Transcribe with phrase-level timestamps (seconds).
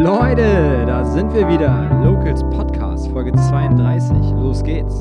[0.00, 1.90] Leute, da sind wir wieder.
[2.04, 4.08] Locals Podcast, Folge 32.
[4.36, 4.94] Los geht's.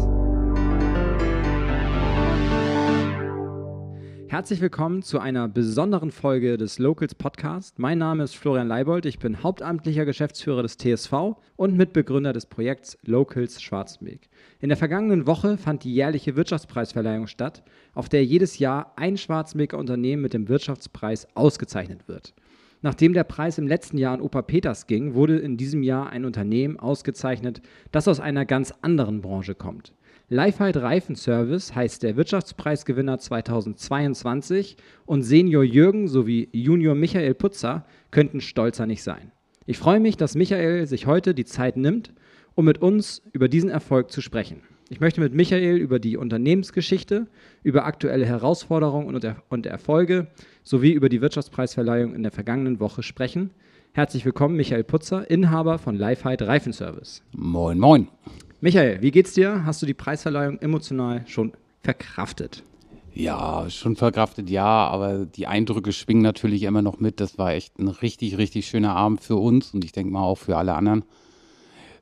[4.28, 7.78] Herzlich willkommen zu einer besonderen Folge des Locals Podcast.
[7.78, 12.97] Mein Name ist Florian Leibold, ich bin hauptamtlicher Geschäftsführer des TSV und Mitbegründer des Projekts
[13.04, 14.22] Locals Schwarzenberg.
[14.62, 17.62] In der vergangenen Woche fand die jährliche Wirtschaftspreisverleihung statt,
[17.94, 22.34] auf der jedes Jahr ein Schwarzenberger Unternehmen mit dem Wirtschaftspreis ausgezeichnet wird.
[22.81, 26.26] Nachdem der Preis im letzten Jahr an Opa Peters ging, wurde in diesem Jahr ein
[26.26, 29.94] Unternehmen ausgezeichnet, das aus einer ganz anderen Branche kommt.
[30.30, 38.85] Lifehide Reifenservice heißt der Wirtschaftspreisgewinner 2022 und Senior Jürgen sowie Junior Michael Putzer könnten stolzer
[38.85, 39.32] nicht sein.
[39.66, 42.13] Ich freue mich, dass Michael sich heute die Zeit nimmt,
[42.55, 44.63] um mit uns über diesen Erfolg zu sprechen.
[44.90, 47.27] Ich möchte mit Michael über die Unternehmensgeschichte,
[47.62, 50.27] über aktuelle Herausforderungen und, er und Erfolge
[50.63, 53.52] sowie über die Wirtschaftspreisverleihung in der vergangenen Woche sprechen.
[53.91, 57.21] Herzlich willkommen, Michael Putzer, Inhaber von Lifehide Reifenservice.
[57.34, 58.08] Moin, moin.
[58.62, 59.65] Michael, wie geht's dir?
[59.65, 62.63] Hast du die Preisverleihung emotional schon verkraftet?
[63.13, 67.19] Ja, schon verkraftet, ja, aber die Eindrücke schwingen natürlich immer noch mit.
[67.19, 70.38] Das war echt ein richtig, richtig schöner Abend für uns und ich denke mal auch
[70.38, 71.03] für alle anderen.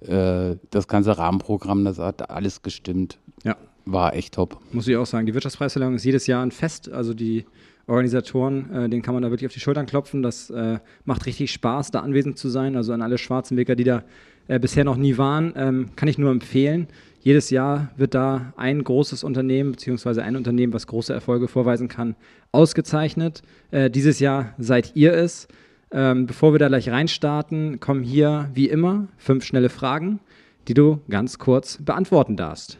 [0.01, 3.19] Äh, das ganze Rahmenprogramm, das hat alles gestimmt.
[3.43, 3.55] Ja.
[3.85, 4.59] War echt top.
[4.71, 5.25] Muss ich auch sagen.
[5.25, 6.91] Die Wirtschaftspreisverleihung ist jedes Jahr ein Fest.
[6.91, 7.45] Also die
[7.87, 10.23] Organisatoren, äh, denen kann man da wirklich auf die Schultern klopfen.
[10.23, 12.75] Das äh, macht richtig Spaß, da anwesend zu sein.
[12.75, 14.03] Also an alle Schwarzenbeker, die da
[14.47, 16.87] äh, bisher noch nie waren, ähm, kann ich nur empfehlen.
[17.21, 22.15] Jedes Jahr wird da ein großes Unternehmen, beziehungsweise ein Unternehmen, was große Erfolge vorweisen kann,
[22.51, 23.41] ausgezeichnet.
[23.71, 25.47] Äh, dieses Jahr seid ihr es.
[25.95, 30.19] Ähm, bevor wir da gleich reinstarten, kommen hier wie immer fünf schnelle Fragen,
[30.67, 32.77] die du ganz kurz beantworten darfst.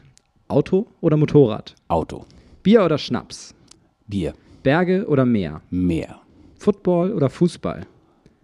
[0.50, 1.76] Auto oder Motorrad?
[1.88, 2.26] Auto.
[2.62, 3.56] Bier oder Schnaps?
[4.06, 4.34] Bier.
[4.64, 5.62] Berge oder Meer?
[5.70, 6.20] Meer.
[6.60, 7.88] Football oder Fußball?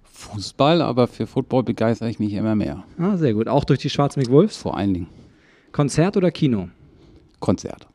[0.03, 2.85] Fußball, aber für Football begeistere ich mich immer mehr.
[2.97, 3.49] Ah, sehr gut.
[3.49, 4.55] Auch durch die Schwarzenberg Wolves?
[4.55, 5.07] Vor allen Dingen.
[5.73, 6.69] Konzert oder Kino?
[7.41, 7.87] Konzert.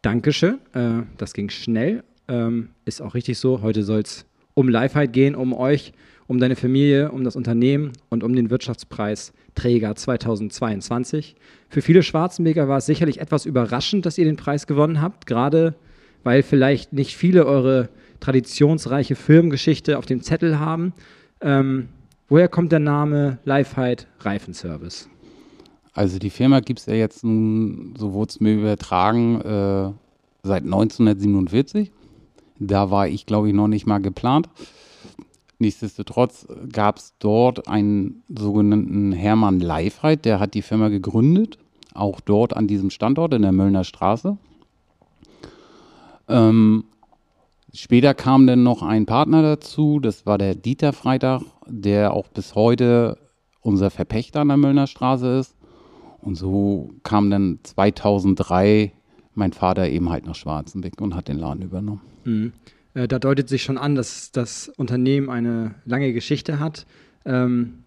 [0.00, 0.58] Dankeschön.
[0.72, 2.02] Äh, das ging schnell.
[2.28, 3.60] Ähm, ist auch richtig so.
[3.60, 4.24] Heute soll es
[4.56, 5.92] um Lifeheit gehen, um euch,
[6.26, 11.36] um deine Familie, um das Unternehmen und um den Wirtschaftspreis Träger 2022.
[11.68, 15.74] Für viele Schwarzenberger war es sicherlich etwas überraschend, dass ihr den Preis gewonnen habt, gerade
[16.24, 20.94] weil vielleicht nicht viele eure traditionsreiche Firmengeschichte auf dem Zettel haben.
[21.42, 21.88] Ähm,
[22.28, 25.08] woher kommt der Name Lifeheit Reifenservice?
[25.92, 29.92] Also die Firma gibt es ja jetzt, so wurde es mir übertragen, äh,
[30.42, 31.92] seit 1947.
[32.58, 34.48] Da war ich, glaube ich, noch nicht mal geplant.
[35.58, 41.58] Nichtsdestotrotz gab es dort einen sogenannten Hermann Leifreit, der hat die Firma gegründet,
[41.94, 44.36] auch dort an diesem Standort in der Möllner Straße.
[46.28, 46.84] Ähm,
[47.72, 52.54] später kam dann noch ein Partner dazu, das war der Dieter Freitag, der auch bis
[52.54, 53.16] heute
[53.62, 55.56] unser Verpächter an der Möllner Straße ist.
[56.20, 58.92] Und so kam dann 2003
[59.36, 62.00] mein Vater eben halt nach Schwarzenbeck und hat den Laden übernommen.
[62.24, 62.52] Mhm.
[62.94, 66.86] Äh, da deutet sich schon an, dass das Unternehmen eine lange Geschichte hat.
[67.24, 67.84] Ähm,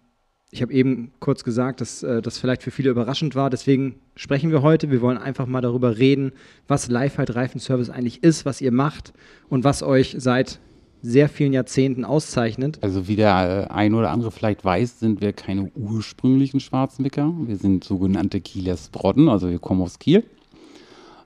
[0.52, 3.50] ich habe eben kurz gesagt, dass äh, das vielleicht für viele überraschend war.
[3.50, 4.90] Deswegen sprechen wir heute.
[4.90, 6.32] Wir wollen einfach mal darüber reden,
[6.66, 9.12] was Lifehide Reifenservice eigentlich ist, was ihr macht
[9.48, 10.60] und was euch seit
[11.02, 12.78] sehr vielen Jahrzehnten auszeichnet.
[12.82, 17.32] Also wie der äh, ein oder andere vielleicht weiß, sind wir keine ursprünglichen Schwarzenbecker.
[17.46, 20.24] Wir sind sogenannte Kieler Sprotten, also wir kommen aus Kiel.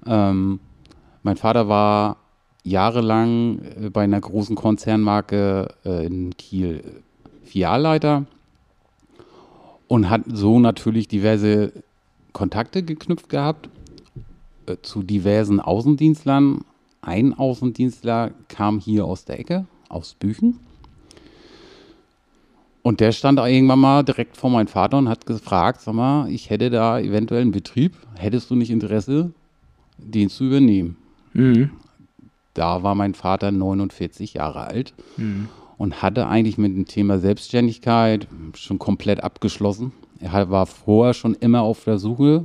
[0.06, 0.60] Ähm,
[1.22, 2.16] mein Vater war
[2.64, 7.02] jahrelang äh, bei einer großen Konzernmarke äh, in Kiel
[7.44, 8.24] Filialleiter
[9.86, 11.72] und hat so natürlich diverse
[12.32, 13.68] Kontakte geknüpft gehabt
[14.66, 16.64] äh, zu diversen Außendienstlern.
[17.02, 20.58] Ein Außendienstler kam hier aus der Ecke, aus Büchen.
[22.82, 26.50] Und der stand irgendwann mal direkt vor meinem Vater und hat gefragt, sag mal, ich
[26.50, 29.32] hätte da eventuell einen Betrieb, hättest du nicht Interesse,
[29.98, 30.96] den zu übernehmen?
[31.32, 31.70] Mhm.
[32.54, 35.48] Da war mein Vater 49 Jahre alt mhm.
[35.76, 39.92] und hatte eigentlich mit dem Thema Selbstständigkeit schon komplett abgeschlossen.
[40.20, 42.44] Er war vorher schon immer auf der Suche,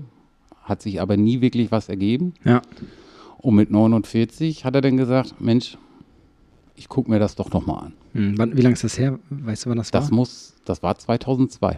[0.63, 2.33] hat sich aber nie wirklich was ergeben.
[2.43, 2.61] Ja.
[3.37, 5.77] Und mit 49 hat er dann gesagt, Mensch,
[6.75, 7.93] ich gucke mir das doch nochmal an.
[8.13, 8.37] Mhm.
[8.37, 9.19] Wann, wie lange ist das her?
[9.29, 10.15] Weißt du, wann das, das war?
[10.15, 11.77] Muss, das war 2002.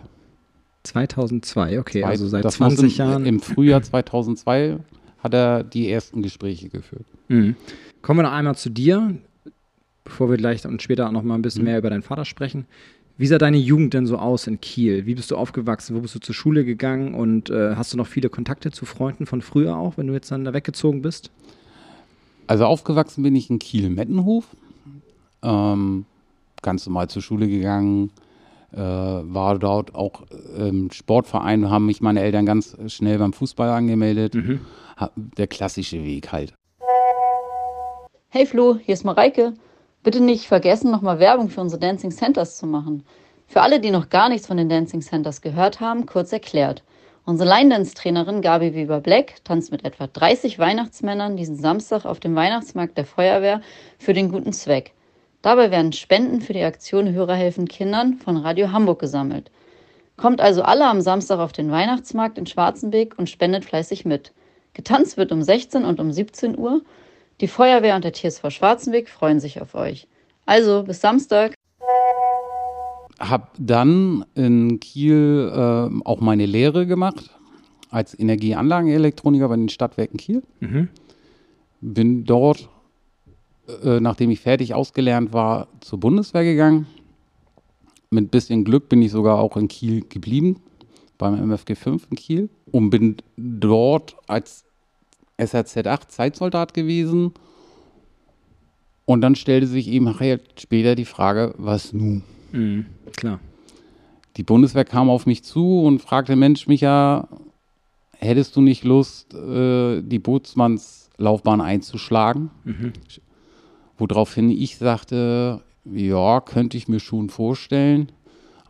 [0.84, 3.26] 2002, okay, Zwei, also seit 20 im, Jahren.
[3.26, 4.78] Im Frühjahr 2002
[5.24, 7.06] hat er die ersten Gespräche geführt.
[7.28, 7.56] Mhm.
[8.02, 9.16] Kommen wir noch einmal zu dir,
[10.04, 11.70] bevor wir gleich und später noch mal ein bisschen mhm.
[11.70, 12.66] mehr über deinen Vater sprechen.
[13.18, 15.06] Wie sah deine Jugend denn so aus in Kiel?
[15.06, 15.96] Wie bist du aufgewachsen?
[15.96, 17.14] Wo bist du zur Schule gegangen?
[17.14, 20.32] Und äh, hast du noch viele Kontakte zu Freunden von früher auch, wenn du jetzt
[20.32, 21.30] dann da weggezogen bist?
[22.48, 24.46] Also aufgewachsen bin ich in Kiel-Mettenhof.
[25.44, 26.06] Ähm,
[26.64, 28.10] ganz normal zur Schule gegangen.
[28.74, 30.24] Äh, war dort auch
[30.58, 34.34] im Sportverein, haben mich meine Eltern ganz schnell beim Fußball angemeldet.
[34.34, 34.62] Mhm.
[35.16, 36.54] Der klassische Weg halt.
[38.30, 39.54] Hey Flo, hier ist Mareike.
[40.04, 43.04] Bitte nicht vergessen, nochmal Werbung für unsere Dancing Centers zu machen.
[43.46, 46.84] Für alle, die noch gar nichts von den Dancing Centers gehört haben, kurz erklärt.
[47.26, 52.98] Unsere Line-Dance-Trainerin Gabi Weber Black tanzt mit etwa 30 Weihnachtsmännern diesen Samstag auf dem Weihnachtsmarkt
[52.98, 53.62] der Feuerwehr
[54.00, 54.94] für den guten Zweck.
[55.42, 59.52] Dabei werden Spenden für die Aktion Hörer helfen Kindern von Radio Hamburg gesammelt.
[60.18, 64.34] Kommt also alle am Samstag auf den Weihnachtsmarkt in Schwarzenbeek und spendet fleißig mit.
[64.74, 66.82] Getanzt wird um 16 und um 17 Uhr.
[67.42, 70.08] Die Feuerwehr und der TSV Schwarzenbeek freuen sich auf euch.
[70.46, 71.56] Also, bis Samstag.
[73.20, 77.32] Hab dann in Kiel äh, auch meine Lehre gemacht
[77.90, 80.44] als Energieanlagenelektroniker bei den Stadtwerken Kiel.
[80.60, 80.90] Mhm.
[81.82, 82.70] Bin dort,
[83.84, 86.88] äh, nachdem ich fertig ausgelernt war, zur Bundeswehr gegangen.
[88.10, 90.58] Mit bisschen Glück bin ich sogar auch in Kiel geblieben,
[91.18, 92.50] beim MFG 5 in Kiel.
[92.72, 94.66] Und bin dort als
[95.38, 97.34] SRZ 8 Zeitsoldat gewesen.
[99.06, 102.24] Und dann stellte sich eben nachher später die Frage, was nun?
[102.52, 102.86] Mhm.
[103.16, 103.40] Klar.
[104.38, 107.28] Die Bundeswehr kam auf mich zu und fragte, Mensch, Micha,
[108.18, 112.52] hättest du nicht Lust, äh, die Bootsmannslaufbahn einzuschlagen?
[112.64, 112.94] Mhm.
[114.02, 118.12] Woraufhin ich sagte, ja, könnte ich mir schon vorstellen,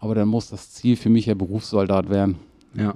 [0.01, 2.35] aber dann muss das Ziel für mich ja Berufssoldat werden.
[2.73, 2.93] Ja.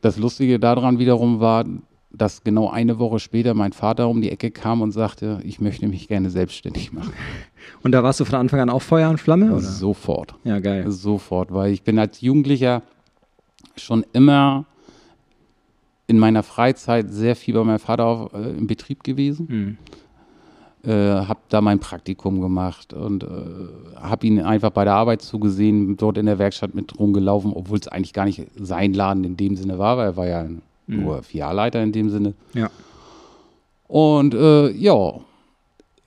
[0.00, 1.64] Das Lustige daran wiederum war,
[2.12, 5.88] dass genau eine Woche später mein Vater um die Ecke kam und sagte, ich möchte
[5.88, 7.12] mich gerne selbstständig machen.
[7.82, 9.52] Und da warst du von Anfang an auch Feuer und Flamme?
[9.52, 9.60] Oder?
[9.60, 10.34] Sofort.
[10.44, 10.90] Ja, geil.
[10.90, 12.82] Sofort, weil ich bin als Jugendlicher
[13.76, 14.66] schon immer
[16.10, 19.46] in meiner Freizeit sehr viel bei meinem Vater auf, äh, im Betrieb gewesen.
[19.48, 19.78] Mhm.
[20.90, 23.26] Äh, habe da mein Praktikum gemacht und äh,
[23.96, 27.86] habe ihn einfach bei der Arbeit zugesehen, dort in der Werkstatt mit rumgelaufen, obwohl es
[27.88, 30.46] eigentlich gar nicht sein Laden in dem Sinne war, weil er war ja
[30.86, 32.34] nur Filialleiter in dem Sinne.
[32.54, 32.70] Ja.
[33.88, 35.20] Und äh, ja,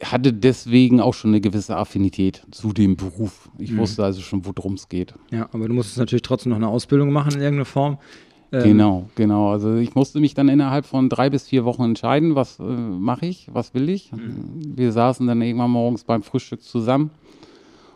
[0.04, 3.50] hatte deswegen auch schon eine gewisse Affinität zu dem Beruf.
[3.60, 3.78] Ich Mhm.
[3.78, 5.14] wusste also schon, worum es geht.
[5.32, 7.98] Ja, aber du musstest natürlich trotzdem noch eine Ausbildung machen in irgendeiner Form.
[8.54, 9.52] Ähm, Genau, genau.
[9.52, 13.26] Also ich musste mich dann innerhalb von drei bis vier Wochen entscheiden, was äh, mache
[13.26, 14.12] ich, was will ich.
[14.14, 17.10] Wir saßen dann irgendwann morgens beim Frühstück zusammen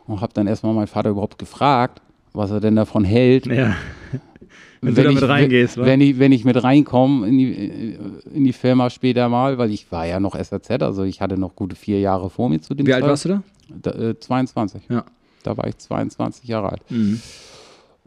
[0.07, 2.01] und habe dann erstmal meinen Vater überhaupt gefragt,
[2.33, 3.45] was er denn davon hält.
[3.45, 3.75] Ja.
[4.81, 7.97] Wenn du damit ich, reingehst, wenn ich, wenn ich mit reinkomme in die,
[8.31, 11.55] in die Firma später mal, weil ich war ja noch SAZ, also ich hatte noch
[11.55, 13.43] gute vier Jahre vor mir zu dem Wie alt warst du da?
[13.69, 14.09] da?
[14.09, 14.83] Äh, 22.
[14.87, 15.03] Ja.
[15.41, 16.81] Da war ich 22 Jahre alt.
[16.91, 17.19] Mhm.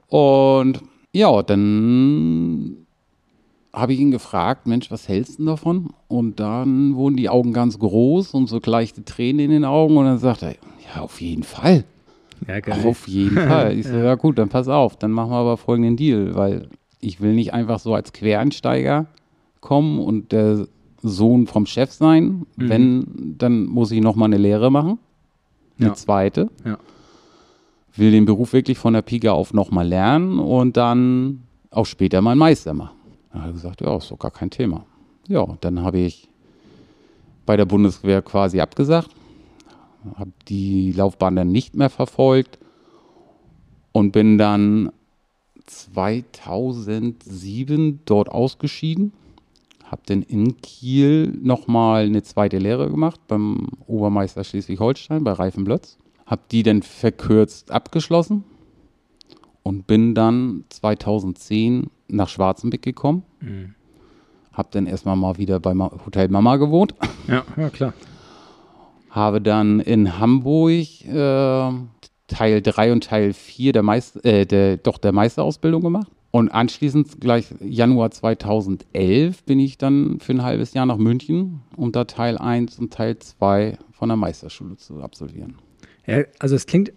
[0.08, 0.80] Und
[1.12, 2.76] ja, dann
[3.72, 5.90] habe ich ihn gefragt, Mensch, was hältst du denn davon?
[6.08, 10.06] Und dann wurden die Augen ganz groß und so leichte Tränen in den Augen und
[10.06, 10.54] dann sagte er,
[10.94, 11.84] ja, auf jeden Fall.
[12.48, 13.78] Ja, Auf jeden Fall.
[13.78, 16.68] Ich so, ja gut, dann pass auf, dann machen wir aber folgenden Deal, weil
[17.00, 19.06] ich will nicht einfach so als Quereinsteiger
[19.60, 20.66] kommen und der
[21.02, 22.46] Sohn vom Chef sein.
[22.56, 22.68] Mhm.
[22.68, 24.98] Wenn, dann muss ich nochmal eine Lehre machen.
[25.78, 25.94] Eine Ja.
[25.94, 26.48] zweite.
[26.64, 26.78] Ja.
[27.96, 32.36] Will den Beruf wirklich von der Pike auf nochmal lernen und dann auch später mal
[32.36, 32.96] Meister machen.
[33.32, 34.84] Da hat er gesagt, ja, ist doch gar kein Thema.
[35.28, 36.28] Ja, dann habe ich
[37.46, 39.10] bei der Bundeswehr quasi abgesagt,
[40.16, 42.58] habe die Laufbahn dann nicht mehr verfolgt
[43.92, 44.90] und bin dann
[45.66, 49.12] 2007 dort ausgeschieden.
[49.84, 55.98] Habe dann in Kiel nochmal eine zweite Lehre gemacht beim Obermeister Schleswig-Holstein bei Reifenblötz.
[56.30, 58.44] Habe die dann verkürzt abgeschlossen
[59.64, 63.24] und bin dann 2010 nach Schwarzenbeck gekommen.
[63.40, 63.74] Mhm.
[64.52, 66.94] Habe dann erstmal mal wieder bei Hotel Mama gewohnt.
[67.26, 67.94] Ja, ja, klar.
[69.10, 71.72] Habe dann in Hamburg äh,
[72.28, 76.06] Teil 3 und Teil 4 der, Meister, äh, der, doch der Meisterausbildung gemacht.
[76.30, 81.90] Und anschließend, gleich Januar 2011, bin ich dann für ein halbes Jahr nach München, um
[81.90, 85.56] da Teil 1 und Teil 2 von der Meisterschule zu absolvieren.
[86.10, 86.92] Ja, also es klingt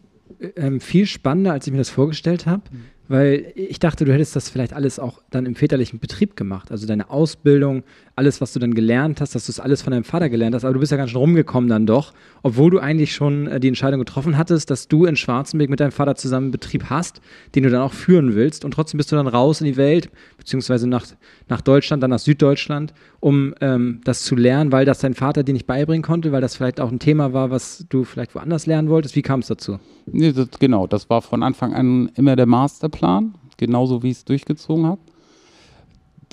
[0.56, 2.64] ähm, viel spannender, als ich mir das vorgestellt habe,
[3.08, 6.72] weil ich dachte, du hättest das vielleicht alles auch dann im väterlichen Betrieb gemacht.
[6.72, 7.84] Also deine Ausbildung,
[8.16, 10.64] alles, was du dann gelernt hast, dass du es alles von deinem Vater gelernt hast,
[10.64, 13.68] aber du bist ja ganz schön rumgekommen dann doch, obwohl du eigentlich schon äh, die
[13.68, 17.22] Entscheidung getroffen hattest, dass du in Schwarzenberg mit deinem Vater zusammen einen Betrieb hast,
[17.56, 20.12] den du dann auch führen willst und trotzdem bist du dann raus in die Welt,
[20.38, 21.08] beziehungsweise nach,
[21.50, 25.54] nach Deutschland, dann nach Süddeutschland, um ähm, das zu lernen, weil das dein Vater dir
[25.54, 28.90] nicht beibringen konnte, weil das vielleicht auch ein Thema war, was du vielleicht woanders lernen
[28.90, 29.16] wolltest.
[29.16, 29.80] Wie kam es dazu?
[30.06, 34.26] Nee, das, genau, das war von Anfang an immer der Masterplan, genauso wie ich es
[34.26, 35.02] durchgezogen habe.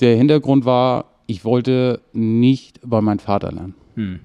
[0.01, 3.75] Der Hintergrund war, ich wollte nicht bei meinem Vater lernen.
[3.95, 4.19] Hm.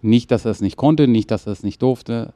[0.00, 2.32] Nicht, dass er es nicht konnte, nicht, dass er es nicht durfte.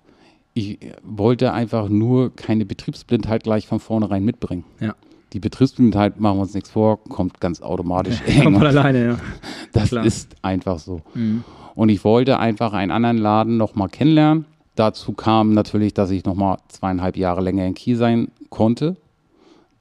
[0.52, 4.64] ich wollte einfach nur keine Betriebsblindheit gleich von vornherein mitbringen.
[4.80, 4.94] Ja.
[5.32, 8.22] Die Betriebsblindheit, machen wir uns nichts vor, kommt ganz automatisch.
[8.42, 9.18] Kommt von alleine, ja.
[9.72, 10.04] Das klar.
[10.04, 11.00] ist einfach so.
[11.14, 11.42] Mhm.
[11.74, 14.44] Und ich wollte einfach einen anderen Laden nochmal kennenlernen.
[14.74, 18.96] Dazu kam natürlich, dass ich nochmal zweieinhalb Jahre länger in Kiel sein konnte.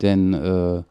[0.02, 0.84] Denn äh,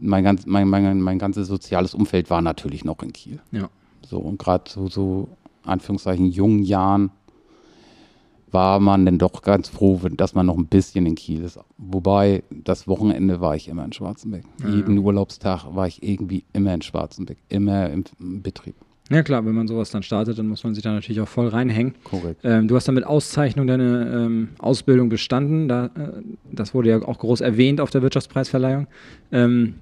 [0.00, 3.40] mein, ganz, mein, mein, mein ganzes soziales Umfeld war natürlich noch in Kiel.
[3.52, 3.68] Ja.
[4.06, 5.28] So, und gerade so, so,
[5.64, 7.10] Anführungszeichen, jungen Jahren
[8.50, 11.58] war man dann doch ganz froh, dass man noch ein bisschen in Kiel ist.
[11.78, 14.44] Wobei, das Wochenende war ich immer in Schwarzenbeck.
[14.62, 14.70] Ja.
[14.70, 18.74] Jeden Urlaubstag war ich irgendwie immer in Schwarzenbeck, immer im, im Betrieb.
[19.10, 21.48] Ja klar, wenn man sowas dann startet, dann muss man sich da natürlich auch voll
[21.48, 21.94] reinhängen.
[22.04, 22.40] Korrekt.
[22.44, 25.66] Ähm, du hast dann mit Auszeichnung deine ähm, Ausbildung bestanden.
[25.66, 28.86] Da, äh, das wurde ja auch groß erwähnt auf der Wirtschaftspreisverleihung.
[29.32, 29.74] Ähm,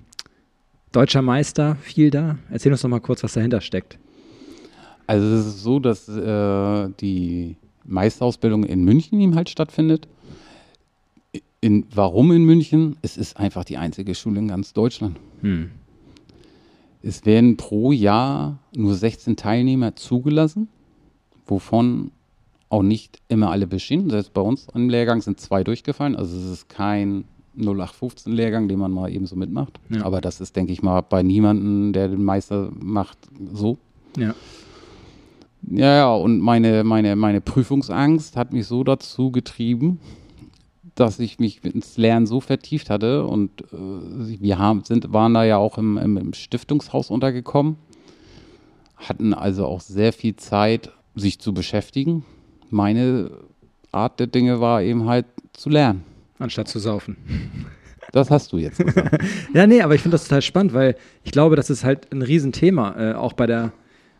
[0.92, 2.38] Deutscher Meister fiel da.
[2.50, 3.98] Erzähl uns doch mal kurz, was dahinter steckt.
[5.06, 10.08] Also es ist so, dass äh, die Meisterausbildung in München eben halt stattfindet.
[11.60, 12.96] In, warum in München?
[13.02, 15.18] Es ist einfach die einzige Schule in ganz Deutschland.
[15.40, 15.70] Hm.
[17.02, 20.68] Es werden pro Jahr nur 16 Teilnehmer zugelassen,
[21.46, 22.10] wovon
[22.68, 24.10] auch nicht immer alle bestehen.
[24.10, 26.16] Selbst bei uns im Lehrgang sind zwei durchgefallen.
[26.16, 27.24] Also es ist kein
[27.58, 29.80] 0815-Lehrgang, den man mal eben so mitmacht.
[29.88, 30.04] Ja.
[30.04, 33.18] Aber das ist, denke ich mal, bei niemandem, der den Meister macht,
[33.52, 33.78] so.
[34.16, 34.34] Ja.
[35.62, 40.00] Ja, ja, und meine, meine, meine Prüfungsangst hat mich so dazu getrieben,
[40.94, 45.44] dass ich mich ins Lernen so vertieft hatte und äh, wir haben, sind, waren da
[45.44, 47.76] ja auch im, im, im Stiftungshaus untergekommen,
[48.96, 52.24] hatten also auch sehr viel Zeit, sich zu beschäftigen.
[52.70, 53.30] Meine
[53.92, 56.04] Art der Dinge war eben halt zu lernen.
[56.38, 57.16] Anstatt zu saufen.
[58.12, 59.22] Das hast du jetzt gesagt.
[59.54, 62.22] Ja, nee, aber ich finde das total spannend, weil ich glaube, das ist halt ein
[62.22, 63.72] Riesenthema, äh, auch bei der,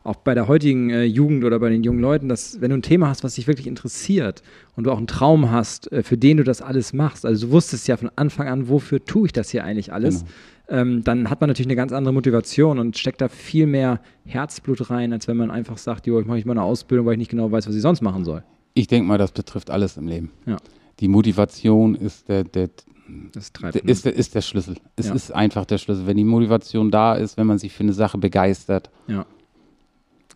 [0.04, 2.82] auch bei der heutigen äh, Jugend oder bei den jungen Leuten, dass wenn du ein
[2.82, 4.42] Thema hast, was dich wirklich interessiert
[4.76, 7.52] und du auch einen Traum hast, äh, für den du das alles machst, also du
[7.52, 10.25] wusstest ja von Anfang an, wofür tue ich das hier eigentlich alles,
[10.68, 14.90] ähm, dann hat man natürlich eine ganz andere Motivation und steckt da viel mehr Herzblut
[14.90, 17.18] rein, als wenn man einfach sagt, jo, ich mache ich mal eine Ausbildung, weil ich
[17.18, 18.44] nicht genau weiß, was ich sonst machen soll.
[18.75, 20.30] Ich denke mal, das betrifft alles im Leben.
[20.46, 20.58] Ja.
[21.00, 22.69] Die Motivation ist der, der,
[23.09, 24.76] der, ist, der, ist der Schlüssel.
[24.97, 25.14] Es Ja.
[25.14, 26.07] ist einfach der Schlüssel.
[26.07, 29.25] Wenn die Motivation da ist, wenn man sich für eine Sache begeistert, ja.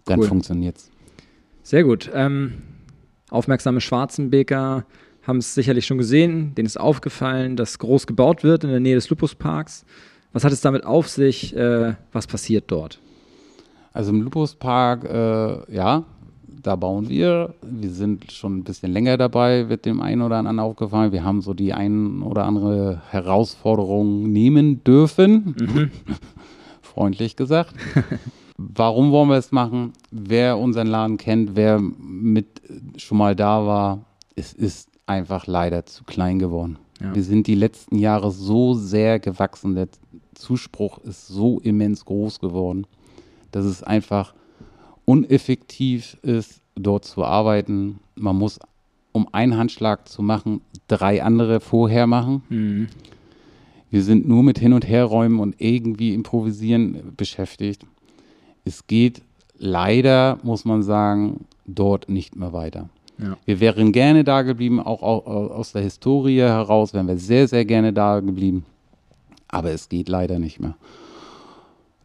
[0.04, 0.26] dann Cool.
[0.28, 0.90] funktioniert es.
[1.62, 2.10] Sehr gut.
[2.14, 2.54] Ähm,
[3.30, 4.84] aufmerksame Schwarzenbeker
[5.26, 6.54] haben es sicherlich schon gesehen.
[6.54, 9.84] Denen ist aufgefallen, dass groß gebaut wird in der Nähe des Lupusparks.
[10.32, 11.54] Was hat es damit auf sich?
[11.54, 12.98] Äh, was passiert dort?
[13.92, 16.04] Also im Lupuspark, äh, ja,
[16.62, 17.54] da bauen wir.
[17.62, 21.12] Wir sind schon ein bisschen länger dabei, wird dem einen oder anderen aufgefallen.
[21.12, 25.90] Wir haben so die ein oder andere Herausforderung nehmen dürfen.
[26.82, 27.74] Freundlich gesagt.
[28.56, 29.92] Warum wollen wir es machen?
[30.10, 32.62] Wer unseren Laden kennt, wer mit
[32.96, 34.04] schon mal da war,
[34.36, 36.78] es ist einfach leider zu klein geworden.
[37.00, 37.14] Ja.
[37.14, 39.74] Wir sind die letzten Jahre so sehr gewachsen.
[39.74, 39.88] Der
[40.34, 42.86] Zuspruch ist so immens groß geworden,
[43.50, 44.34] dass es einfach
[45.04, 47.98] uneffektiv ist, dort zu arbeiten.
[48.14, 48.58] Man muss,
[49.12, 52.42] um einen Handschlag zu machen, drei andere vorher machen.
[52.48, 52.88] Mhm.
[53.90, 57.84] Wir sind nur mit Hin- und Herräumen und irgendwie improvisieren beschäftigt.
[58.64, 59.20] Es geht
[59.58, 62.88] leider, muss man sagen, dort nicht mehr weiter.
[63.18, 63.36] Ja.
[63.44, 67.46] Wir wären gerne da geblieben, auch au- au- aus der Historie heraus wären wir sehr,
[67.48, 68.64] sehr gerne da geblieben.
[69.48, 70.74] Aber es geht leider nicht mehr.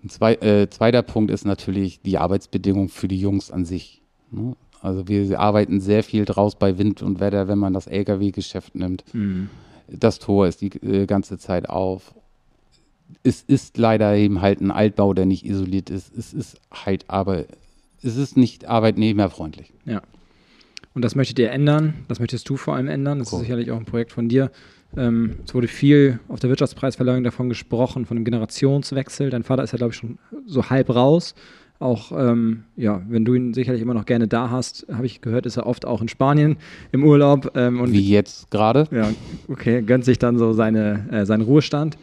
[0.07, 4.01] Ein zwei, äh, zweiter Punkt ist natürlich die Arbeitsbedingungen für die Jungs an sich.
[4.31, 4.55] ne?
[4.79, 9.03] Also wir arbeiten sehr viel draus bei Wind und Wetter, wenn man das Lkw-Geschäft nimmt.
[9.13, 9.49] Mhm.
[9.89, 12.13] Das Tor ist die äh, ganze Zeit auf.
[13.23, 16.15] Es ist leider eben halt ein Altbau, der nicht isoliert ist.
[16.15, 17.43] Es ist halt aber,
[18.01, 19.73] es ist nicht arbeitnehmerfreundlich.
[19.83, 20.01] Ja.
[20.97, 21.93] Und das möchtet ihr ändern.
[22.07, 23.19] Das möchtest du vor allem ändern.
[23.19, 23.37] Das Cool.
[23.37, 24.49] ist sicherlich auch ein Projekt von dir.
[24.97, 29.29] Ähm, es wurde viel auf der Wirtschaftspreisverleihung davon gesprochen, von dem Generationswechsel.
[29.29, 31.35] Dein Vater ist ja, glaube ich, schon so halb raus.
[31.77, 35.45] Auch, ähm, ja, wenn du ihn sicherlich immer noch gerne da hast, habe ich gehört,
[35.45, 36.57] ist er oft auch in Spanien
[36.91, 37.51] im Urlaub.
[37.55, 38.87] Ähm, und Wie jetzt gerade.
[38.89, 39.07] ja,
[39.49, 41.95] okay, gönnt sich dann so seine, äh, seinen Ruhestand.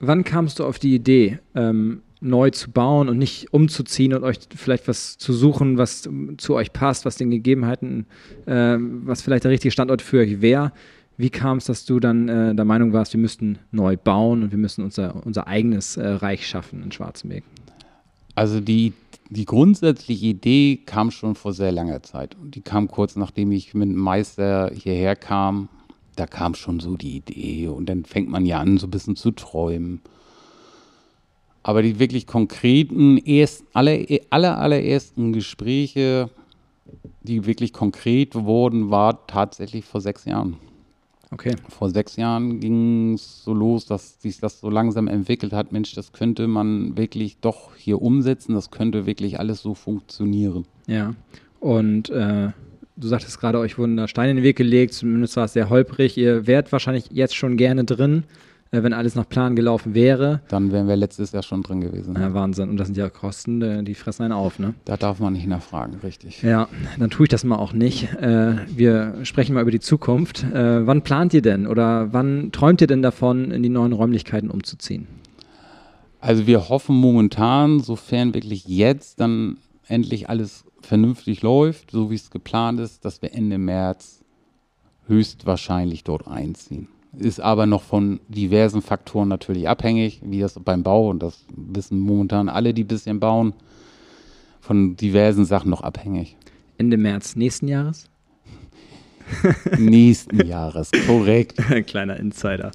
[0.00, 4.38] Wann kamst du auf die Idee, ähm, neu zu bauen und nicht umzuziehen und euch
[4.54, 8.06] vielleicht was zu suchen, was zu euch passt, was den Gegebenheiten,
[8.46, 10.72] ähm, was vielleicht der richtige Standort für euch wäre?
[11.16, 14.50] Wie kam es, dass du dann äh, der Meinung warst, wir müssten neu bauen und
[14.50, 17.44] wir müssen unser, unser eigenes äh, Reich schaffen in Schwarzenberg?
[18.34, 18.94] Also die,
[19.30, 22.36] die grundsätzliche Idee kam schon vor sehr langer Zeit.
[22.40, 25.68] Und die kam kurz nachdem ich mit dem Meister hierher kam.
[26.16, 27.68] Da kam schon so die Idee.
[27.68, 30.00] Und dann fängt man ja an, so ein bisschen zu träumen.
[31.64, 33.98] Aber die wirklich konkreten, erst, aller,
[34.30, 36.30] aller, allerersten Gespräche,
[37.22, 40.58] die wirklich konkret wurden, war tatsächlich vor sechs Jahren.
[41.30, 41.56] Okay.
[41.68, 45.72] Vor sechs Jahren ging es so los, dass sich das so langsam entwickelt hat.
[45.72, 50.66] Mensch, das könnte man wirklich doch hier umsetzen, das könnte wirklich alles so funktionieren.
[50.86, 51.14] Ja.
[51.60, 52.50] Und äh,
[52.96, 55.70] du sagtest gerade, euch wurden da Steine in den Weg gelegt, zumindest war es sehr
[55.70, 56.16] holprig.
[56.16, 58.24] Ihr wärt wahrscheinlich jetzt schon gerne drin,
[58.82, 60.40] wenn alles nach Plan gelaufen wäre.
[60.48, 62.14] Dann wären wir letztes Jahr schon drin gewesen.
[62.18, 62.68] Ja, Wahnsinn.
[62.70, 64.74] Und das sind ja Kosten, äh, die fressen einen auf, ne?
[64.84, 66.42] Da darf man nicht nachfragen, richtig.
[66.42, 68.12] Ja, dann tue ich das mal auch nicht.
[68.14, 70.44] Äh, wir sprechen mal über die Zukunft.
[70.44, 74.50] Äh, wann plant ihr denn oder wann träumt ihr denn davon, in die neuen Räumlichkeiten
[74.50, 75.06] umzuziehen?
[76.20, 82.30] Also wir hoffen momentan, sofern wirklich jetzt dann endlich alles vernünftig läuft, so wie es
[82.30, 84.24] geplant ist, dass wir Ende März
[85.06, 86.88] höchstwahrscheinlich dort einziehen.
[87.18, 92.00] Ist aber noch von diversen Faktoren natürlich abhängig, wie das beim Bau, und das wissen
[92.00, 93.54] momentan alle, die ein bisschen bauen,
[94.60, 96.36] von diversen Sachen noch abhängig.
[96.78, 98.08] Ende März nächsten Jahres?
[99.78, 101.56] Nächsten Jahres, korrekt.
[101.86, 102.72] Kleiner Insider.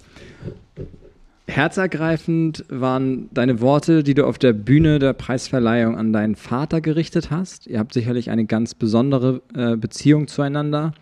[1.47, 7.31] Herzergreifend waren deine Worte, die du auf der Bühne der Preisverleihung an deinen Vater gerichtet
[7.31, 7.65] hast.
[7.65, 10.93] Ihr habt sicherlich eine ganz besondere äh, Beziehung zueinander.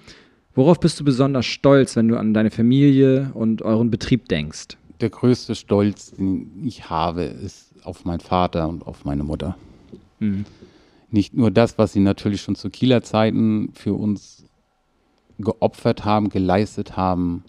[0.57, 4.69] Worauf bist du besonders stolz, wenn du an deine Familie und euren Betrieb denkst?
[5.01, 9.55] Der größte Stolz, den ich habe, ist auf meinen Vater und auf meine Mutter.
[10.17, 10.45] Mhm.
[11.11, 14.45] Nicht nur das, was sie natürlich schon zu Kieler Zeiten für uns
[15.37, 17.43] geopfert haben, geleistet haben,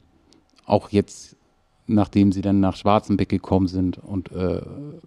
[0.66, 1.34] auch jetzt
[1.86, 4.60] nachdem sie dann nach Schwarzenbeck gekommen sind und äh,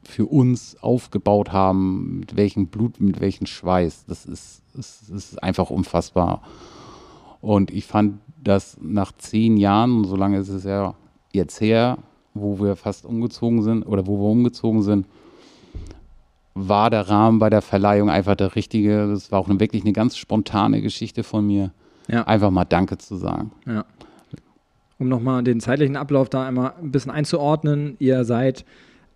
[0.04, 4.06] für uns aufgebaut haben, mit welchem Blut, mit welchem Schweiß.
[4.08, 6.42] Das ist, ist, ist einfach unfassbar.
[7.42, 10.96] Und ich fand, dass nach zehn Jahren, so lange ist es ja
[11.32, 11.98] jetzt her,
[12.34, 15.06] wo wir fast umgezogen sind oder wo wir umgezogen sind,
[16.54, 19.08] war der Rahmen bei der Verleihung einfach der richtige.
[19.08, 21.72] Das war auch wirklich eine ganz spontane Geschichte von mir.
[22.08, 22.24] Ja.
[22.24, 23.52] Einfach mal Danke zu sagen.
[23.66, 23.86] Ja.
[25.00, 27.96] Um nochmal den zeitlichen Ablauf da einmal ein bisschen einzuordnen.
[28.00, 28.66] Ihr seid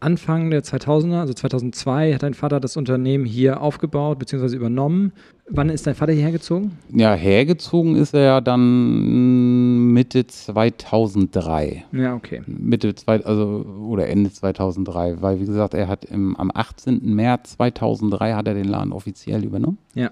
[0.06, 4.56] Anfang der 2000er, also 2002, hat dein Vater das Unternehmen hier aufgebaut bzw.
[4.56, 5.14] übernommen.
[5.50, 6.78] Wann ist dein Vater hierher gezogen?
[6.94, 11.86] Ja, hergezogen ist er ja dann Mitte 2003.
[11.92, 12.44] Ja, okay.
[12.46, 17.02] Mitte zwei, also oder Ende 2003, weil wie gesagt, er hat im, am 18.
[17.04, 19.80] März 2003 hat er den Laden offiziell übernommen.
[19.96, 20.12] Ja.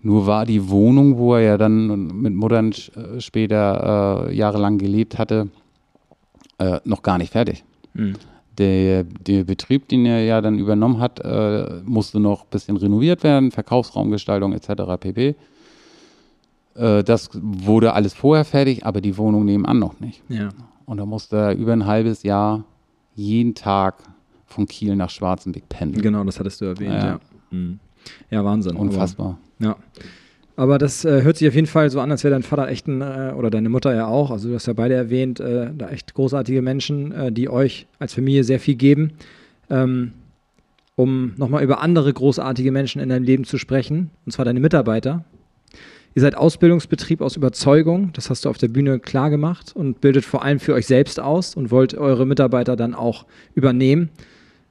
[0.00, 5.18] Nur war die Wohnung, wo er ja dann mit Muttern äh, später äh, jahrelang gelebt
[5.18, 5.48] hatte,
[6.58, 7.62] äh, noch gar nicht fertig.
[7.92, 8.14] Mhm.
[8.58, 13.24] Der, der Betrieb, den er ja dann übernommen hat, äh, musste noch ein bisschen renoviert
[13.24, 14.68] werden, Verkaufsraumgestaltung etc.
[15.00, 15.34] pp.
[16.74, 20.22] Äh, das wurde alles vorher fertig, aber die Wohnung nebenan noch nicht.
[20.28, 20.50] Ja.
[20.86, 22.64] Und da musste er über ein halbes Jahr
[23.14, 23.96] jeden Tag
[24.46, 26.02] von Kiel nach Schwarzenbeck pendeln.
[26.02, 27.06] Genau, das hattest du erwähnt, ja.
[27.06, 27.20] Ja.
[27.50, 27.80] Mhm.
[28.30, 28.76] Ja, Wahnsinn.
[28.76, 29.38] Unfassbar.
[29.58, 29.76] Aber, ja.
[30.56, 32.86] Aber das äh, hört sich auf jeden Fall so an, als wäre dein Vater echt
[32.86, 35.88] ein, äh, oder deine Mutter ja auch, also du hast ja beide erwähnt, äh, da
[35.88, 39.12] echt großartige Menschen, äh, die euch als Familie sehr viel geben.
[39.68, 40.12] Ähm,
[40.96, 45.24] um nochmal über andere großartige Menschen in deinem Leben zu sprechen, und zwar deine Mitarbeiter.
[46.14, 50.24] Ihr seid Ausbildungsbetrieb aus Überzeugung, das hast du auf der Bühne klar gemacht und bildet
[50.24, 54.10] vor allem für euch selbst aus und wollt eure Mitarbeiter dann auch übernehmen.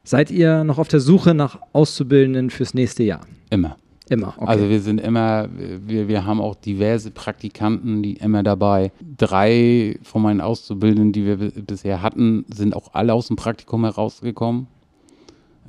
[0.05, 3.21] Seid ihr noch auf der Suche nach Auszubildenden fürs nächste Jahr?
[3.49, 3.75] Immer.
[4.09, 4.33] Immer.
[4.37, 4.45] Okay.
[4.45, 5.47] Also wir sind immer,
[5.85, 8.91] wir, wir haben auch diverse Praktikanten, die immer dabei.
[9.17, 13.85] Drei von meinen Auszubildenden, die wir bi- bisher hatten, sind auch alle aus dem Praktikum
[13.85, 14.67] herausgekommen.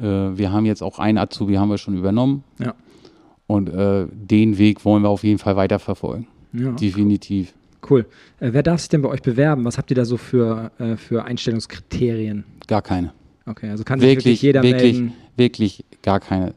[0.01, 2.42] Äh, wir haben jetzt auch einen Azubi, haben wir schon übernommen.
[2.59, 2.75] Ja.
[3.47, 6.27] Und äh, den Weg wollen wir auf jeden Fall weiterverfolgen.
[6.53, 6.73] ja.
[6.73, 7.55] Definitiv.
[7.88, 8.07] Cool.
[8.40, 9.64] Äh, wer darf sich denn bei euch bewerben?
[9.66, 12.44] Was habt ihr da so für, äh, für Einstellungskriterien?
[12.66, 13.12] Gar keine.
[13.47, 15.12] Okay, also kann sich wirklich, Wirklich, jeder wirklich, melden.
[15.37, 16.55] wirklich gar keine.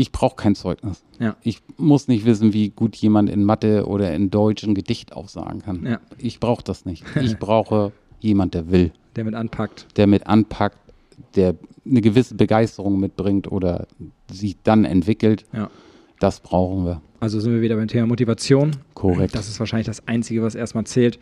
[0.00, 1.02] Ich brauche kein Zeugnis.
[1.18, 1.34] Ja.
[1.42, 5.60] Ich muss nicht wissen, wie gut jemand in Mathe oder in Deutsch ein Gedicht aufsagen
[5.60, 5.84] kann.
[5.84, 6.00] Ja.
[6.18, 7.04] Ich brauche das nicht.
[7.20, 9.88] Ich brauche jemand, der will, Der mit anpackt.
[9.96, 10.78] der mit anpackt,
[11.34, 13.88] der eine gewisse Begeisterung mitbringt oder
[14.30, 15.44] sich dann entwickelt.
[15.52, 15.68] Ja.
[16.20, 17.02] Das brauchen wir.
[17.18, 18.70] Also sind wir wieder beim Thema Motivation.
[18.94, 19.34] Korrekt.
[19.34, 21.18] Das ist wahrscheinlich das Einzige, was erstmal zählt.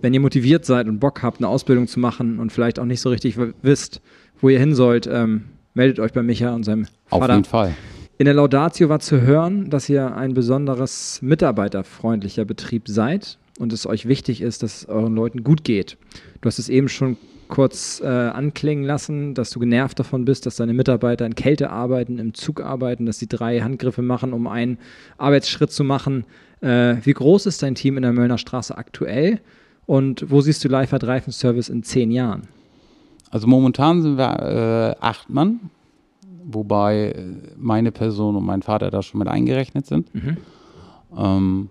[0.00, 3.00] Wenn ihr motiviert seid und Bock habt, eine Ausbildung zu machen und vielleicht auch nicht
[3.00, 4.00] so richtig wisst,
[4.40, 7.34] wo ihr hin sollt, ähm, meldet euch bei Micha und seinem Auf Vater.
[7.34, 7.74] jeden Fall.
[8.18, 13.86] In der Laudatio war zu hören, dass ihr ein besonderes mitarbeiterfreundlicher Betrieb seid und es
[13.86, 15.96] euch wichtig ist, dass es euren Leuten gut geht.
[16.40, 17.16] Du hast es eben schon
[17.48, 22.18] kurz äh, anklingen lassen, dass du genervt davon bist, dass deine Mitarbeiter in Kälte arbeiten,
[22.18, 24.78] im Zug arbeiten, dass sie drei Handgriffe machen, um einen
[25.18, 26.24] Arbeitsschritt zu machen.
[26.60, 29.40] Äh, wie groß ist dein Team in der Möllner Straße aktuell
[29.84, 32.48] und wo siehst du Leifert Reifenservice in zehn Jahren?
[33.30, 35.60] Also momentan sind wir äh, acht Mann.
[36.44, 37.24] Wobei äh,
[37.56, 40.14] meine Person und mein Vater da schon mit eingerechnet sind.
[40.14, 40.36] Mhm.
[41.16, 41.68] Ähm,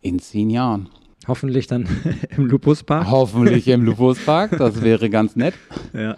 [0.00, 0.88] in zehn Jahren.
[1.26, 1.86] Hoffentlich dann
[2.36, 3.10] im Lupuspark.
[3.10, 5.54] Hoffentlich im Lupuspark, das wäre ganz nett.
[5.92, 6.16] Ja.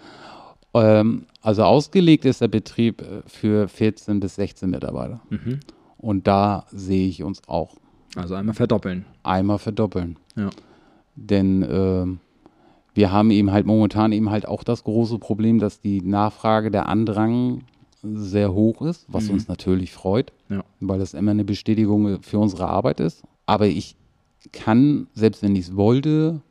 [0.73, 5.19] Ähm, also ausgelegt ist der Betrieb äh, für 14 bis 16 Mitarbeiter.
[5.29, 5.59] Mhm.
[5.97, 7.75] Und da sehe ich uns auch
[8.15, 9.05] Also einmal verdoppeln.
[9.23, 10.17] einmal verdoppeln.
[10.35, 10.49] Ja.
[11.15, 12.19] Denn ähm,
[12.93, 16.87] wir haben eben halt momentan eben halt auch das große Problem, dass die Nachfrage, der
[16.87, 17.63] Andrang
[18.03, 19.35] sehr hoch ist, was Mhm.
[19.35, 20.63] uns natürlich freut, Ja.
[20.79, 23.23] weil das immer eine Bestätigung für unsere Arbeit ist.
[23.45, 23.95] Aber ich
[24.51, 26.41] kann, selbst wenn ich es wollte,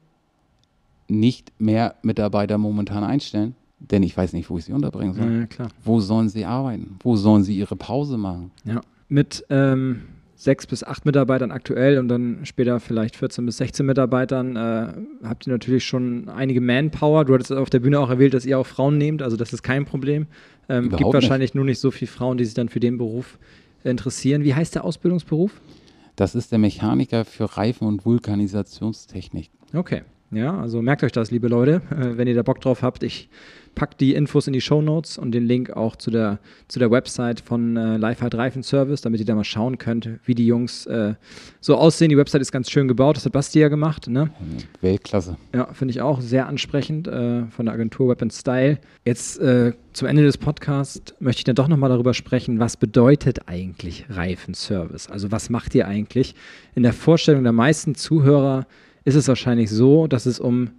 [1.09, 5.33] nicht mehr Mitarbeiter momentan einstellen, denn ich weiß nicht, wo ich sie unterbringen soll.
[5.41, 5.69] Ja, klar.
[5.83, 6.97] Wo sollen sie arbeiten?
[7.03, 8.53] Wo sollen sie ihre Pause machen?
[8.65, 8.81] Ja.
[9.09, 10.03] Mit ähm,
[10.41, 15.47] sechs bis acht Mitarbeitern aktuell und dann später vielleicht 14 bis 16 Mitarbeitern äh, habt
[15.47, 17.27] ihr natürlich schon einige Manpower.
[17.27, 19.63] Du hattest auf der Bühne auch erwähnt, dass ihr auch Frauen nehmt, also das ist
[19.63, 20.27] kein Problem.
[20.71, 23.39] Ähm, gibt Überhaupt wahrscheinlich nur nicht so viele Frauen, die sich dann für den Beruf
[23.85, 24.43] interessieren.
[24.43, 25.61] Wie heißt der Ausbildungsberuf?
[26.17, 29.51] Das ist der Mechaniker für Reifen- und Vulkanisationstechnik.
[29.75, 30.03] Okay.
[30.33, 33.03] Ja, also merkt euch das, liebe Leute, äh, wenn ihr da Bock drauf habt.
[33.03, 33.29] Ich
[33.75, 36.39] packe die Infos in die Show Notes und den Link auch zu der,
[36.69, 40.35] zu der Website von äh, Lifehard Reifen Service, damit ihr da mal schauen könnt, wie
[40.35, 41.15] die Jungs äh,
[41.61, 42.11] so aussehen.
[42.11, 44.09] Die Website ist ganz schön gebaut, das hat Basti ja gemacht.
[44.09, 44.31] Ne?
[44.81, 45.37] Weltklasse.
[45.55, 48.79] Ja, finde ich auch sehr ansprechend äh, von der Agentur Web Style.
[49.05, 53.49] Jetzt äh, zum Ende des Podcasts möchte ich dann doch nochmal darüber sprechen, was bedeutet
[53.49, 55.09] eigentlich Reifenservice?
[55.09, 56.35] Also was macht ihr eigentlich?
[56.75, 58.67] In der Vorstellung der meisten Zuhörer
[59.05, 60.71] ist es wahrscheinlich so, dass es um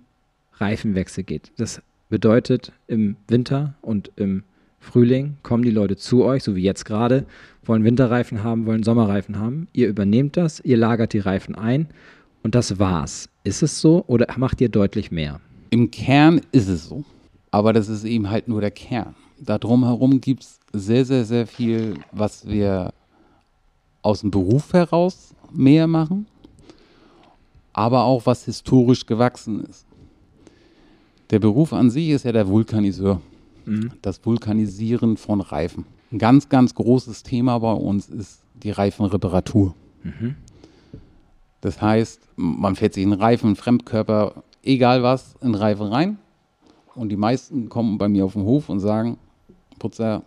[0.53, 1.51] Reifenwechsel geht.
[1.57, 4.43] Das bedeutet, im Winter und im
[4.79, 7.25] Frühling kommen die Leute zu euch, so wie jetzt gerade,
[7.63, 9.67] wollen Winterreifen haben, wollen Sommerreifen haben.
[9.73, 11.87] Ihr übernehmt das, ihr lagert die Reifen ein
[12.43, 13.29] und das war's.
[13.43, 15.39] Ist es so oder macht ihr deutlich mehr?
[15.69, 17.03] Im Kern ist es so.
[17.51, 19.13] Aber das ist eben halt nur der Kern.
[19.37, 22.93] Da drumherum gibt es sehr, sehr, sehr viel, was wir
[24.01, 26.27] aus dem Beruf heraus mehr machen,
[27.73, 29.85] aber auch was historisch gewachsen ist.
[31.29, 33.21] Der Beruf an sich ist ja der Vulkaniseur,
[34.01, 35.85] das Vulkanisieren von Reifen.
[36.11, 39.73] Ein ganz, ganz großes Thema bei uns ist die Reifenreparatur.
[41.61, 46.17] Das heißt, man fährt sich einen Reifen, einen Fremdkörper, egal was, in den Reifen rein.
[46.95, 49.17] Und die meisten kommen bei mir auf den Hof und sagen,
[49.79, 50.23] Putzer,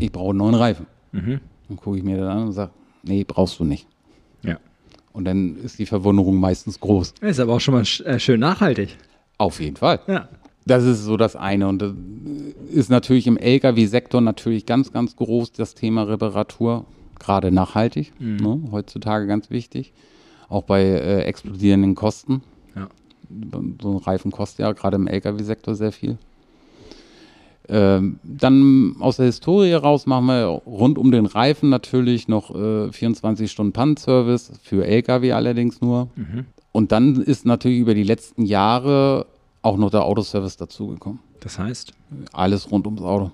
[0.00, 0.86] ich brauche einen neuen Reifen.
[1.68, 2.72] Dann gucke ich mir das an und sage,
[3.04, 3.86] nee, brauchst du nicht.
[5.14, 7.14] Und dann ist die Verwunderung meistens groß.
[7.20, 8.96] Ist aber auch schon mal äh, schön nachhaltig.
[9.38, 10.00] Auf jeden Fall.
[10.08, 10.28] Ja.
[10.66, 11.68] Das ist so das eine.
[11.68, 11.92] Und das
[12.72, 16.84] ist natürlich im Lkw-Sektor natürlich ganz, ganz groß, das Thema Reparatur,
[17.20, 19.92] gerade nachhaltig, ne, heutzutage ganz wichtig.
[20.48, 22.42] Auch bei äh, explodierenden Kosten.
[22.74, 22.88] Ja.
[23.80, 26.18] So ein Reifen kostet ja gerade im Lkw-Sektor sehr viel.
[27.68, 32.92] Ähm, dann aus der Historie heraus machen wir rund um den Reifen natürlich noch äh,
[32.92, 36.08] 24 Stunden Pannenservice, für Lkw allerdings nur.
[36.72, 39.26] Und dann ist natürlich über die letzten Jahre
[39.62, 41.20] auch noch der Autoservice dazugekommen.
[41.40, 41.92] Das heißt,
[42.32, 43.30] Alles rund ums Auto.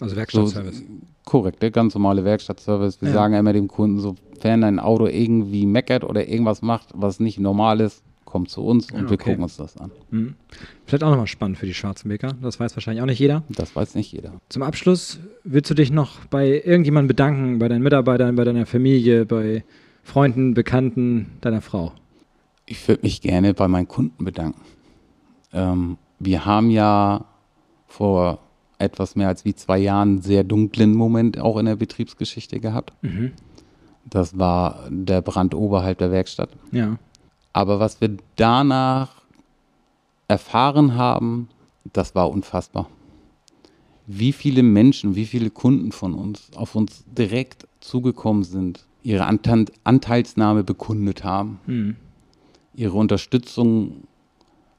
[0.00, 0.82] also So, Werkstattservice.
[1.24, 3.00] korrekt, der ganz normale Werkstattservice.
[3.00, 3.14] Wir Ja.
[3.14, 7.80] sagen immer dem Kunden, sofern dein Auto irgendwie meckert oder irgendwas macht, was nicht normal
[7.80, 9.30] ist, kommt zu uns und Ja, wir okay.
[9.30, 9.90] gucken uns das an.
[10.10, 10.34] Mhm.
[10.86, 12.34] Vielleicht auch nochmal spannend für die Schwarzenbeker.
[12.40, 13.42] Das weiß wahrscheinlich auch nicht jeder.
[13.50, 14.32] Das weiß nicht jeder.
[14.48, 19.26] Zum Abschluss willst du dich noch bei irgendjemandem bedanken, bei deinen Mitarbeitern, bei deiner Familie,
[19.26, 19.64] bei
[20.04, 21.92] Freunden, Bekannten, deiner Frau?
[22.66, 24.60] Ich würde mich gerne bei meinen Kunden bedanken.
[25.52, 27.24] Ähm, wir haben ja
[27.88, 28.38] vor
[28.78, 32.92] etwas mehr als wie zwei Jahren einen sehr dunklen Moment auch in der Betriebsgeschichte gehabt.
[33.02, 33.32] Mhm.
[34.08, 36.50] Das war der Brand oberhalb der Werkstatt.
[36.72, 36.96] Ja.
[37.52, 39.22] Aber was wir danach
[40.28, 41.48] erfahren haben,
[41.92, 42.88] das war unfassbar.
[44.06, 49.66] Wie viele Menschen, wie viele Kunden von uns auf uns direkt zugekommen sind, ihre Anteil
[49.84, 51.96] Anteilsnahme bekundet haben, Mhm.
[52.74, 54.04] ihre Unterstützung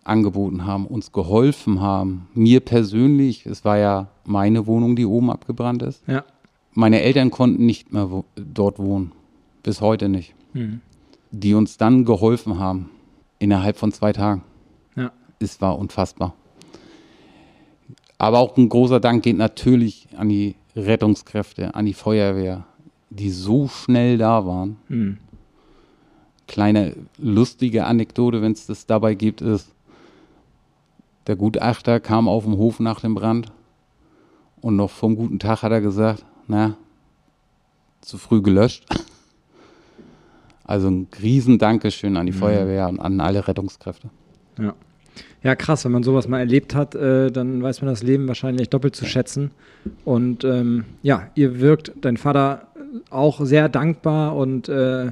[0.03, 2.27] angeboten haben, uns geholfen haben.
[2.33, 6.03] Mir persönlich, es war ja meine Wohnung, die oben abgebrannt ist.
[6.07, 6.23] Ja.
[6.73, 9.11] Meine Eltern konnten nicht mehr wo dort wohnen,
[9.63, 10.33] bis heute nicht.
[10.53, 10.81] Mhm.
[11.31, 12.89] Die uns dann geholfen haben,
[13.39, 14.43] innerhalb von zwei Tagen.
[14.95, 15.11] Ja.
[15.39, 16.33] Es war unfassbar.
[18.17, 22.65] Aber auch ein großer Dank geht natürlich an die Rettungskräfte, an die Feuerwehr,
[23.09, 24.77] die so schnell da waren.
[24.89, 25.17] Mhm.
[26.47, 29.73] Kleine lustige Anekdote, wenn es das dabei gibt, ist,
[31.27, 33.51] der Gutachter kam auf den Hof nach dem Brand
[34.59, 36.77] und noch vom guten Tag hat er gesagt, na,
[38.01, 38.85] zu früh gelöscht.
[40.71, 44.09] Also ein riesen Dankeschön an die Feuerwehr und an alle Rettungskräfte.
[44.57, 44.73] Ja.
[45.43, 48.69] Ja, krass, wenn man sowas mal erlebt hat, äh, dann weiß man das Leben wahrscheinlich
[48.69, 49.51] doppelt zu schätzen.
[50.05, 52.67] Und ähm, ja, ihr wirkt, dein Vater,
[53.09, 55.11] auch sehr dankbar und äh,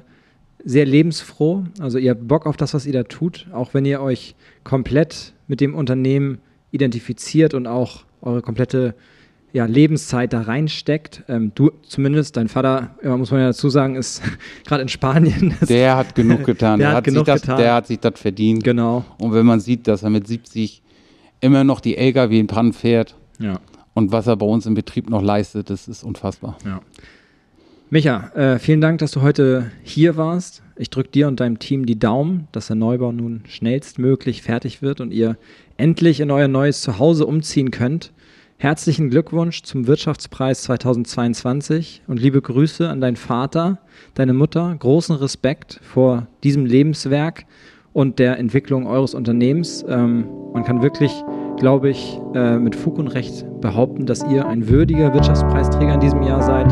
[0.64, 1.66] sehr lebensfroh.
[1.82, 5.34] Also ihr habt Bock auf das, was ihr da tut, auch wenn ihr euch komplett
[5.48, 6.38] mit dem Unternehmen
[6.72, 8.96] identifiziert und auch eure komplette
[9.54, 11.24] ja, Lebenszeit da reinsteckt.
[11.28, 14.22] Ähm, du zumindest, dein Vater, muss man ja dazu sagen, ist
[14.66, 15.56] gerade in Spanien.
[15.68, 16.80] Der hat genug getan.
[16.80, 17.58] der, der, hat genug das, getan.
[17.58, 18.64] der hat sich das verdient.
[18.64, 19.06] Genau.
[19.18, 20.82] Und wenn man sieht, dass er mit 70
[21.42, 23.60] immer noch die LKW in Brand fährt ja.
[23.94, 26.58] und was er bei uns im Betrieb noch leistet, das ist unfassbar.
[26.66, 26.82] Ja.
[27.92, 30.62] Micha, äh, vielen Dank, dass du heute hier warst.
[30.76, 35.02] Ich drücke dir und deinem Team die Daumen, dass der Neubau nun schnellstmöglich fertig wird
[35.02, 35.38] und ihr
[35.76, 38.12] endlich in euer neues Zuhause umziehen könnt.
[38.62, 43.78] Herzlichen Glückwunsch zum Wirtschaftspreis 2022 und liebe Grüße an deinen Vater,
[44.16, 44.76] deine Mutter.
[44.78, 47.46] Großen Respekt vor diesem Lebenswerk
[47.94, 49.86] und der Entwicklung eures Unternehmens.
[49.88, 51.24] Ähm, man kann wirklich,
[51.58, 56.22] glaube ich, äh, mit Fug und Recht behaupten, dass ihr ein würdiger Wirtschaftspreisträger in diesem
[56.24, 56.70] Jahr seid.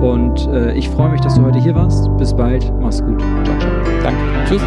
[0.00, 2.08] Und äh, ich freue mich, dass du heute hier warst.
[2.18, 2.72] Bis bald.
[2.80, 3.20] Mach's gut.
[3.42, 3.72] Ciao, ciao.
[4.04, 4.20] Danke.
[4.48, 4.62] Tschüss.